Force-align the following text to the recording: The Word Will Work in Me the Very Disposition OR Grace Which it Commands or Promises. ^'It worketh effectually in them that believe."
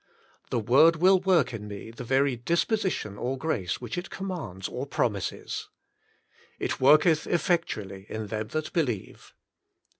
The 0.49 0.57
Word 0.57 0.95
Will 0.95 1.19
Work 1.19 1.53
in 1.53 1.67
Me 1.67 1.91
the 1.91 2.03
Very 2.03 2.35
Disposition 2.35 3.19
OR 3.19 3.37
Grace 3.37 3.79
Which 3.79 3.99
it 3.99 4.09
Commands 4.09 4.67
or 4.67 4.87
Promises. 4.87 5.69
^'It 6.59 6.79
worketh 6.79 7.27
effectually 7.27 8.07
in 8.09 8.25
them 8.25 8.47
that 8.47 8.73
believe." 8.73 9.33